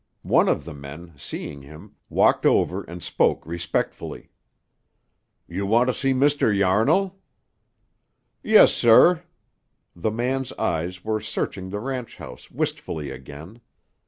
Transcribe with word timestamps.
One 0.23 0.49
of 0.49 0.65
the 0.65 0.73
men, 0.73 1.13
seeing 1.15 1.61
him, 1.61 1.95
walked 2.09 2.43
over 2.43 2.81
and 2.81 3.03
spoke 3.03 3.45
respectfully. 3.45 4.31
"You 5.47 5.67
want 5.67 5.89
to 5.89 5.93
see 5.93 6.11
Mr. 6.11 6.51
Yarnall?" 6.51 7.19
"Yes, 8.41 8.73
sir." 8.73 9.21
The 9.95 10.09
man's 10.09 10.53
eyes 10.53 11.03
were 11.05 11.21
searching 11.21 11.69
the 11.69 11.79
ranch 11.79 12.15
house 12.17 12.49
wistfully 12.49 13.11
again. 13.11 13.61